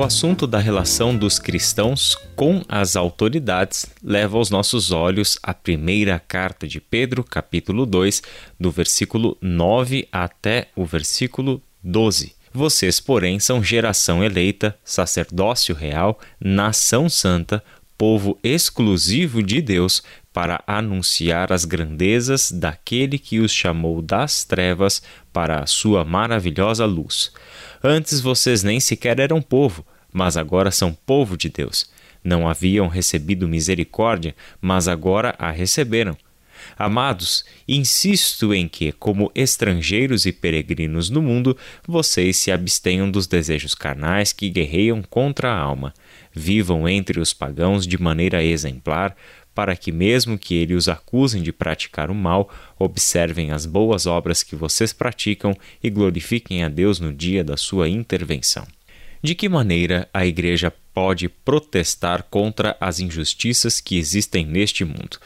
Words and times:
O 0.00 0.02
assunto 0.02 0.46
da 0.46 0.58
relação 0.58 1.14
dos 1.14 1.38
cristãos 1.38 2.16
com 2.34 2.64
as 2.66 2.96
autoridades 2.96 3.84
leva 4.02 4.38
os 4.38 4.48
nossos 4.48 4.92
olhos 4.92 5.38
à 5.42 5.52
primeira 5.52 6.18
carta 6.18 6.66
de 6.66 6.80
Pedro, 6.80 7.22
capítulo 7.22 7.84
2, 7.84 8.22
do 8.58 8.70
versículo 8.70 9.36
9 9.42 10.08
até 10.10 10.68
o 10.74 10.86
versículo 10.86 11.62
12. 11.84 12.34
Vocês, 12.50 12.98
porém, 12.98 13.38
são 13.38 13.62
geração 13.62 14.24
eleita, 14.24 14.74
sacerdócio 14.82 15.74
real, 15.74 16.18
nação 16.40 17.06
santa, 17.06 17.62
povo 17.98 18.38
exclusivo 18.42 19.42
de 19.42 19.60
Deus, 19.60 20.02
para 20.32 20.64
anunciar 20.66 21.52
as 21.52 21.66
grandezas 21.66 22.50
daquele 22.50 23.18
que 23.18 23.38
os 23.38 23.52
chamou 23.52 24.00
das 24.00 24.44
trevas 24.44 25.02
para 25.30 25.60
a 25.60 25.66
sua 25.66 26.06
maravilhosa 26.06 26.86
luz. 26.86 27.30
Antes 27.82 28.20
vocês 28.20 28.62
nem 28.62 28.78
sequer 28.78 29.18
eram 29.18 29.40
povo, 29.40 29.84
mas 30.12 30.36
agora 30.36 30.70
são 30.70 30.92
povo 30.92 31.36
de 31.36 31.48
Deus. 31.48 31.88
Não 32.22 32.48
haviam 32.48 32.88
recebido 32.88 33.48
misericórdia, 33.48 34.34
mas 34.60 34.86
agora 34.86 35.34
a 35.38 35.50
receberam. 35.50 36.16
Amados, 36.78 37.44
insisto 37.66 38.52
em 38.52 38.68
que, 38.68 38.92
como 38.92 39.30
estrangeiros 39.34 40.26
e 40.26 40.32
peregrinos 40.32 41.08
no 41.08 41.22
mundo, 41.22 41.56
vocês 41.86 42.36
se 42.36 42.52
abstenham 42.52 43.10
dos 43.10 43.26
desejos 43.26 43.74
carnais 43.74 44.32
que 44.32 44.50
guerreiam 44.50 45.02
contra 45.02 45.50
a 45.50 45.58
alma. 45.58 45.94
Vivam 46.34 46.88
entre 46.88 47.18
os 47.18 47.32
pagãos 47.32 47.86
de 47.86 48.00
maneira 48.00 48.44
exemplar, 48.44 49.16
para 49.54 49.76
que, 49.76 49.92
mesmo 49.92 50.38
que 50.38 50.54
eles 50.54 50.76
os 50.76 50.88
acusem 50.88 51.42
de 51.42 51.52
praticar 51.52 52.10
o 52.10 52.14
mal, 52.14 52.52
observem 52.78 53.50
as 53.50 53.66
boas 53.66 54.06
obras 54.06 54.42
que 54.42 54.56
vocês 54.56 54.92
praticam 54.92 55.56
e 55.82 55.90
glorifiquem 55.90 56.64
a 56.64 56.68
Deus 56.68 57.00
no 57.00 57.12
dia 57.12 57.42
da 57.42 57.56
sua 57.56 57.88
intervenção. 57.88 58.66
De 59.22 59.34
que 59.34 59.48
maneira 59.48 60.08
a 60.14 60.24
Igreja 60.24 60.72
pode 60.94 61.28
protestar 61.28 62.22
contra 62.24 62.76
as 62.80 63.00
injustiças 63.00 63.80
que 63.80 63.98
existem 63.98 64.46
neste 64.46 64.84
mundo? 64.84 65.18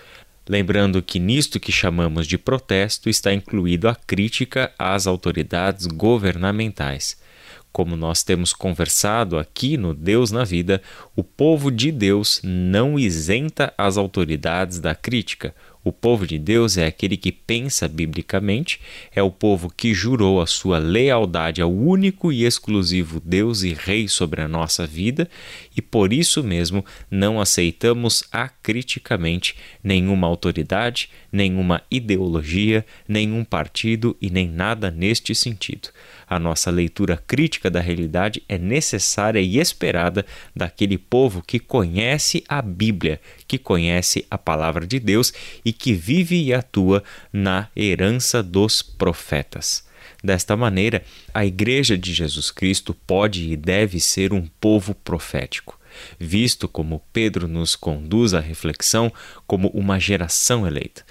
Lembrando 0.48 1.00
que 1.00 1.19
nisto 1.19 1.58
que 1.58 1.72
chamamos 1.72 2.27
de 2.27 2.36
protesto 2.36 3.08
está 3.08 3.33
incluído 3.33 3.89
a 3.89 3.95
crítica 3.95 4.72
às 4.78 5.06
autoridades 5.06 5.86
governamentais. 5.86 7.17
Como 7.75 7.97
nós 7.97 8.22
temos 8.22 8.53
conversado 8.53 9.36
aqui 9.36 9.77
no 9.77 9.92
Deus 9.92 10.30
na 10.30 10.44
Vida, 10.44 10.80
o 11.17 11.25
povo 11.25 11.72
de 11.72 11.91
Deus 11.91 12.41
não 12.44 12.97
isenta 12.97 13.75
as 13.77 13.97
autoridades 13.97 14.78
da 14.78 14.94
crítica. 14.94 15.53
O 15.83 15.92
povo 15.92 16.27
de 16.27 16.39
Deus 16.39 16.78
é 16.78 16.86
aquele 16.86 17.14
que 17.14 17.30
pensa 17.30 17.86
biblicamente, 17.86 18.80
é 19.14 19.22
o 19.22 19.30
povo 19.30 19.70
que 19.77 19.92
jurou 19.92 20.41
a 20.41 20.47
sua 20.47 20.78
lealdade 20.78 21.61
ao 21.61 21.70
único 21.70 22.33
e 22.33 22.45
exclusivo 22.45 23.20
Deus 23.22 23.62
e 23.62 23.75
Rei 23.75 24.08
sobre 24.08 24.41
a 24.41 24.48
nossa 24.48 24.86
vida, 24.86 25.28
e 25.77 25.83
por 25.83 26.11
isso 26.11 26.42
mesmo 26.42 26.83
não 27.11 27.39
aceitamos 27.39 28.25
acriticamente 28.33 29.56
nenhuma 29.83 30.27
autoridade, 30.27 31.11
nenhuma 31.30 31.83
ideologia, 31.91 32.86
nenhum 33.06 33.45
partido 33.45 34.17
e 34.22 34.30
nem 34.30 34.48
nada 34.48 34.90
neste 34.90 35.34
sentido. 35.34 35.90
A 36.29 36.39
nossa 36.39 36.70
leitura 36.70 37.17
crítica 37.17 37.70
da 37.70 37.80
realidade 37.80 38.42
é 38.48 38.58
necessária 38.58 39.40
e 39.40 39.58
esperada 39.58 40.24
daquele 40.55 40.98
povo 40.98 41.42
que 41.42 41.58
conhece 41.58 42.45
a 42.48 42.62
Bíblia, 42.62 43.20
que 43.46 43.58
conhece 43.58 44.27
a 44.30 44.39
palavra 44.39 44.86
de 44.86 44.98
Deus 44.98 45.33
e 45.64 45.73
que 45.73 45.92
vive 45.92 46.42
e 46.42 46.55
atua 46.55 47.02
na 47.33 47.68
herança 47.77 48.42
dos 48.42 48.83
profetas. 48.83 49.84
Desta 50.23 50.57
maneira, 50.57 51.05
a 51.33 51.45
Igreja 51.45 51.98
de 51.98 52.14
Jesus 52.14 52.51
Cristo 52.51 52.95
pode 53.07 53.52
e 53.52 53.57
deve 53.57 54.01
ser 54.01 54.33
um 54.33 54.46
povo 54.58 54.95
profético, 54.95 55.79
visto 56.18 56.67
como 56.67 57.02
Pedro 57.13 57.46
nos 57.46 57.77
conduz 57.77 58.33
à 58.33 58.40
reflexão 58.40 59.13
como 59.46 59.68
uma 59.68 60.01
geração 60.01 60.67
eleita 60.67 61.05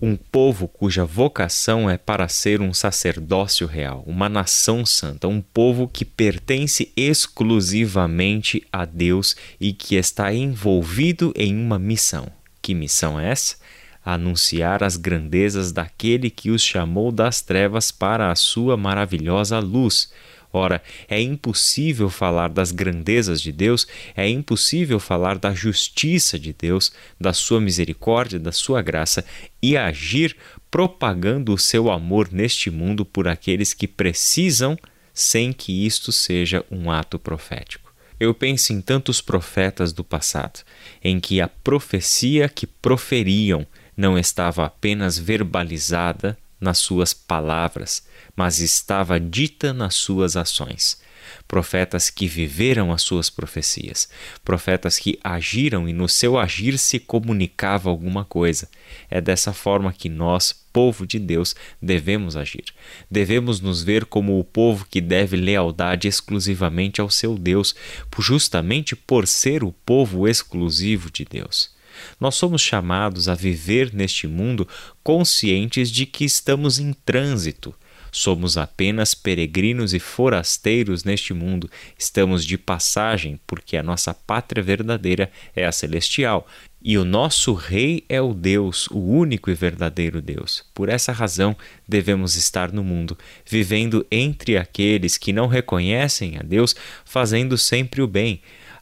um 0.00 0.16
povo 0.16 0.68
cuja 0.68 1.04
vocação 1.04 1.88
é 1.88 1.96
para 1.96 2.28
ser 2.28 2.60
um 2.60 2.72
sacerdócio 2.74 3.66
real, 3.66 4.04
uma 4.06 4.28
nação 4.28 4.84
santa, 4.84 5.26
um 5.26 5.40
povo 5.40 5.88
que 5.88 6.04
pertence 6.04 6.92
exclusivamente 6.96 8.62
a 8.70 8.84
Deus 8.84 9.34
e 9.58 9.72
que 9.72 9.96
está 9.96 10.32
envolvido 10.32 11.32
em 11.34 11.56
uma 11.56 11.78
missão. 11.78 12.30
Que 12.60 12.74
missão 12.74 13.18
é 13.18 13.30
essa? 13.30 13.56
Anunciar 14.04 14.84
as 14.84 14.96
grandezas 14.96 15.72
daquele 15.72 16.30
que 16.30 16.50
os 16.50 16.62
chamou 16.62 17.10
das 17.10 17.40
trevas 17.40 17.90
para 17.90 18.30
a 18.30 18.36
sua 18.36 18.76
maravilhosa 18.76 19.58
luz 19.58 20.12
Ora, 20.56 20.82
é 21.06 21.20
impossível 21.20 22.08
falar 22.08 22.48
das 22.48 22.72
grandezas 22.72 23.42
de 23.42 23.52
Deus, 23.52 23.86
é 24.16 24.26
impossível 24.26 24.98
falar 24.98 25.36
da 25.36 25.52
justiça 25.52 26.38
de 26.38 26.54
Deus, 26.54 26.90
da 27.20 27.34
sua 27.34 27.60
misericórdia, 27.60 28.38
da 28.38 28.52
sua 28.52 28.80
graça 28.80 29.22
e 29.62 29.76
agir 29.76 30.34
propagando 30.70 31.52
o 31.52 31.58
seu 31.58 31.90
amor 31.90 32.32
neste 32.32 32.70
mundo 32.70 33.04
por 33.04 33.28
aqueles 33.28 33.74
que 33.74 33.86
precisam, 33.86 34.78
sem 35.12 35.52
que 35.52 35.84
isto 35.84 36.10
seja 36.10 36.64
um 36.70 36.90
ato 36.90 37.18
profético. 37.18 37.92
Eu 38.18 38.32
penso 38.32 38.72
em 38.72 38.80
tantos 38.80 39.20
profetas 39.20 39.92
do 39.92 40.02
passado, 40.02 40.60
em 41.04 41.20
que 41.20 41.38
a 41.38 41.48
profecia 41.48 42.48
que 42.48 42.66
proferiam 42.66 43.66
não 43.94 44.18
estava 44.18 44.64
apenas 44.64 45.18
verbalizada, 45.18 46.36
nas 46.60 46.78
suas 46.78 47.12
palavras, 47.12 48.06
mas 48.34 48.60
estava 48.60 49.20
dita 49.20 49.72
nas 49.72 49.94
suas 49.94 50.36
ações. 50.36 51.04
Profetas 51.48 52.10
que 52.10 52.26
viveram 52.26 52.92
as 52.92 53.02
suas 53.02 53.28
profecias, 53.30 54.08
profetas 54.44 54.98
que 54.98 55.18
agiram 55.22 55.88
e 55.88 55.92
no 55.92 56.08
seu 56.08 56.38
agir 56.38 56.78
se 56.78 56.98
comunicava 56.98 57.90
alguma 57.90 58.24
coisa. 58.24 58.68
É 59.10 59.20
dessa 59.20 59.52
forma 59.52 59.92
que 59.92 60.08
nós, 60.08 60.52
povo 60.72 61.06
de 61.06 61.18
Deus, 61.18 61.54
devemos 61.80 62.36
agir. 62.36 62.64
Devemos 63.10 63.60
nos 63.60 63.82
ver 63.82 64.04
como 64.04 64.38
o 64.38 64.44
povo 64.44 64.86
que 64.88 65.00
deve 65.00 65.36
lealdade 65.36 66.08
exclusivamente 66.08 67.00
ao 67.00 67.10
seu 67.10 67.36
Deus, 67.36 67.74
justamente 68.18 68.94
por 68.94 69.26
ser 69.26 69.64
o 69.64 69.72
povo 69.72 70.28
exclusivo 70.28 71.10
de 71.10 71.24
Deus. 71.24 71.75
Nós 72.20 72.34
somos 72.34 72.62
chamados 72.62 73.28
a 73.28 73.34
viver 73.34 73.92
neste 73.94 74.26
mundo 74.26 74.66
conscientes 75.02 75.90
de 75.90 76.06
que 76.06 76.24
estamos 76.24 76.78
em 76.78 76.92
trânsito. 76.92 77.74
Somos 78.12 78.56
apenas 78.56 79.14
peregrinos 79.14 79.92
e 79.92 79.98
forasteiros 79.98 81.04
neste 81.04 81.34
mundo, 81.34 81.70
estamos 81.98 82.46
de 82.46 82.56
passagem, 82.56 83.38
porque 83.46 83.76
a 83.76 83.82
nossa 83.82 84.14
pátria 84.14 84.62
verdadeira 84.62 85.30
é 85.54 85.66
a 85.66 85.72
celestial 85.72 86.46
e 86.88 86.96
o 86.96 87.04
nosso 87.04 87.52
Rei 87.52 88.04
é 88.08 88.22
o 88.22 88.32
Deus, 88.32 88.86
o 88.92 89.00
único 89.00 89.50
e 89.50 89.54
verdadeiro 89.54 90.22
Deus. 90.22 90.64
Por 90.72 90.88
essa 90.88 91.12
razão, 91.12 91.56
devemos 91.86 92.36
estar 92.36 92.72
no 92.72 92.84
mundo, 92.84 93.18
vivendo 93.44 94.06
entre 94.10 94.56
aqueles 94.56 95.18
que 95.18 95.32
não 95.32 95.48
reconhecem 95.48 96.38
a 96.38 96.42
Deus, 96.42 96.76
fazendo 97.04 97.58
sempre 97.58 98.00
o 98.00 98.06
bem 98.06 98.40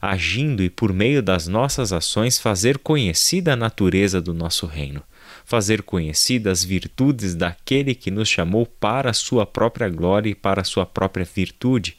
agindo 0.09 0.63
e 0.63 0.69
por 0.69 0.93
meio 0.93 1.21
das 1.21 1.47
nossas 1.47 1.91
ações 1.91 2.37
fazer 2.39 2.77
conhecida 2.77 3.53
a 3.53 3.55
natureza 3.55 4.21
do 4.21 4.33
nosso 4.33 4.65
reino, 4.65 5.01
fazer 5.43 5.81
conhecidas 5.81 6.59
as 6.59 6.63
virtudes 6.63 7.35
daquele 7.35 7.95
que 7.95 8.11
nos 8.11 8.29
chamou 8.29 8.65
para 8.65 9.09
a 9.09 9.13
sua 9.13 9.45
própria 9.45 9.89
glória 9.89 10.29
e 10.29 10.35
para 10.35 10.61
a 10.61 10.65
sua 10.65 10.85
própria 10.85 11.25
virtude. 11.25 11.97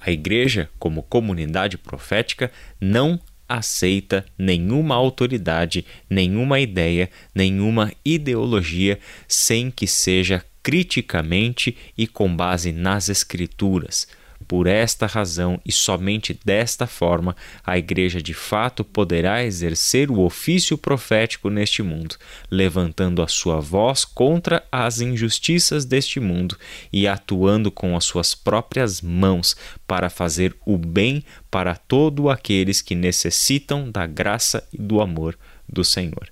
A 0.00 0.10
Igreja, 0.10 0.68
como 0.78 1.02
comunidade 1.02 1.78
profética, 1.78 2.50
não 2.80 3.20
aceita 3.48 4.24
nenhuma 4.38 4.94
autoridade, 4.94 5.84
nenhuma 6.08 6.58
ideia, 6.58 7.10
nenhuma 7.34 7.92
ideologia 8.04 8.98
sem 9.28 9.70
que 9.70 9.86
seja 9.86 10.44
criticamente 10.62 11.76
e 11.98 12.06
com 12.06 12.34
base 12.34 12.72
nas 12.72 13.08
Escrituras 13.08 14.06
por 14.42 14.66
esta 14.66 15.06
razão 15.06 15.60
e 15.64 15.72
somente 15.72 16.38
desta 16.44 16.86
forma, 16.86 17.36
a 17.64 17.78
Igreja 17.78 18.20
de 18.20 18.34
fato 18.34 18.84
poderá 18.84 19.44
exercer 19.44 20.10
o 20.10 20.20
ofício 20.20 20.76
profético 20.76 21.48
neste 21.48 21.82
mundo, 21.82 22.16
levantando 22.50 23.22
a 23.22 23.28
sua 23.28 23.60
voz 23.60 24.04
contra 24.04 24.64
as 24.70 25.00
injustiças 25.00 25.84
deste 25.84 26.20
mundo 26.20 26.56
e 26.92 27.08
atuando 27.08 27.70
com 27.70 27.96
as 27.96 28.04
suas 28.04 28.34
próprias 28.34 29.00
mãos 29.00 29.56
para 29.86 30.10
fazer 30.10 30.54
o 30.66 30.76
bem 30.76 31.24
para 31.50 31.76
todos 31.76 32.28
aqueles 32.28 32.82
que 32.82 32.94
necessitam 32.94 33.90
da 33.90 34.06
graça 34.06 34.66
e 34.72 34.78
do 34.78 35.00
amor 35.00 35.38
do 35.68 35.84
Senhor. 35.84 36.28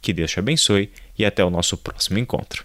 Que 0.00 0.12
Deus 0.12 0.30
te 0.30 0.38
abençoe 0.38 0.90
e 1.18 1.24
até 1.24 1.44
o 1.44 1.50
nosso 1.50 1.76
próximo 1.76 2.18
encontro. 2.18 2.64